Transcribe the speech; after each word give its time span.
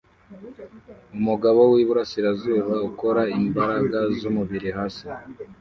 Umugabo 1.17 1.59
wiburasirazuba 1.73 2.75
ukora 2.89 3.21
imbaraga 3.41 3.99
zumubiri 4.17 4.69
hasi 4.77 5.05